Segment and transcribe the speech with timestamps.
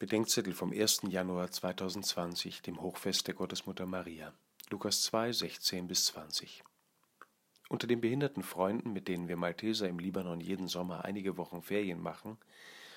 [0.00, 1.02] Bedenkzettel vom 1.
[1.10, 4.32] Januar 2020, dem Hochfest der Gottesmutter Maria.
[4.70, 6.64] Lukas 2, 16 bis 20.
[7.68, 12.00] Unter den behinderten Freunden, mit denen wir Malteser im Libanon jeden Sommer einige Wochen Ferien
[12.00, 12.38] machen,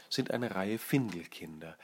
[0.09, 1.77] sind eine Reihe Findelkinder,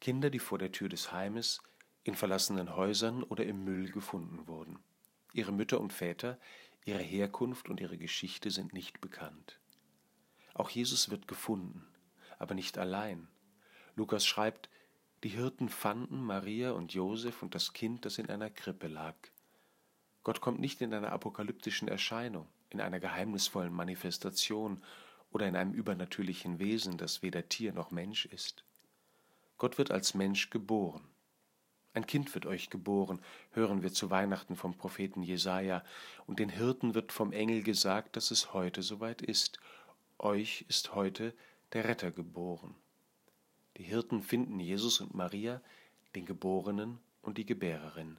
[0.00, 1.60] Kinder, die vor der Tür des Heimes,
[2.02, 4.78] in verlassenen Häusern oder im Müll gefunden wurden.
[5.34, 6.38] Ihre Mütter und Väter,
[6.86, 9.60] ihre Herkunft und ihre Geschichte sind nicht bekannt.
[10.54, 11.86] Auch Jesus wird gefunden,
[12.38, 13.28] aber nicht allein.
[13.94, 14.68] Lukas schreibt,
[15.22, 19.14] die Hirten fanden Maria und Josef und das Kind, das in einer Krippe lag.
[20.24, 24.82] Gott kommt nicht in einer apokalyptischen Erscheinung, in einer geheimnisvollen Manifestation
[25.30, 28.64] oder in einem übernatürlichen Wesen, das weder Tier noch Mensch ist.
[29.58, 31.06] Gott wird als Mensch geboren.
[31.94, 33.20] Ein Kind wird euch geboren,
[33.52, 35.84] hören wir zu Weihnachten vom Propheten Jesaja,
[36.26, 39.60] und den Hirten wird vom Engel gesagt, dass es heute soweit ist.
[40.18, 41.34] Euch ist heute
[41.74, 42.74] der Retter geboren.
[43.82, 45.60] Die Hirten finden Jesus und Maria,
[46.14, 48.16] den Geborenen und die Gebärerin.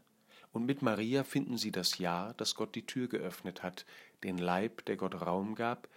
[0.51, 3.85] Und mit Maria finden sie das Ja, das Gott die Tür geöffnet hat,
[4.25, 5.87] den Leib, der Gott Raum gab,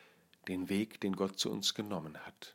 [0.47, 2.55] den Weg, den Gott zu uns genommen hat.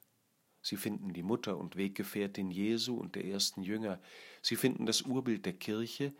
[0.61, 3.99] Sie finden die Mutter und Weggefährtin Jesu und der ersten Jünger.
[4.41, 6.13] Sie finden das Urbild der Kirche,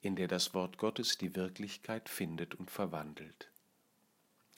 [0.00, 3.50] in der das Wort Gottes die Wirklichkeit findet und verwandelt.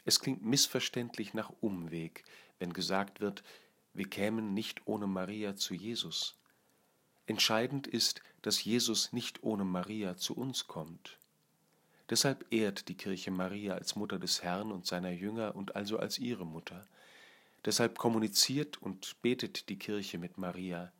[0.04, 2.22] Es klingt missverständlich nach Umweg,
[2.60, 3.42] wenn gesagt wird,
[4.00, 6.34] wir kämen nicht ohne Maria zu Jesus.
[7.26, 11.18] Entscheidend ist, dass Jesus nicht ohne Maria zu uns kommt.
[12.08, 16.18] Deshalb ehrt die Kirche Maria als Mutter des Herrn und seiner Jünger und also als
[16.18, 16.88] ihre Mutter.
[17.66, 20.94] Deshalb kommuniziert und betet die Kirche mit Maria.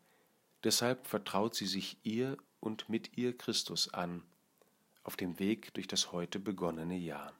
[0.63, 4.23] Deshalb vertraut sie sich ihr und mit ihr Christus an,
[5.05, 7.33] auf dem Weg durch das heute begonnene Jahr.